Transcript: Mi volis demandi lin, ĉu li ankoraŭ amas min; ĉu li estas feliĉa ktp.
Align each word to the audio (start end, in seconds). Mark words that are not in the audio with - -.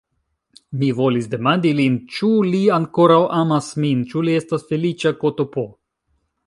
Mi 0.83 0.87
volis 0.99 1.27
demandi 1.33 1.73
lin, 1.81 1.99
ĉu 2.15 2.31
li 2.55 2.63
ankoraŭ 2.79 3.21
amas 3.43 3.69
min; 3.85 4.03
ĉu 4.15 4.27
li 4.31 4.39
estas 4.43 4.69
feliĉa 4.73 5.19
ktp. 5.23 5.71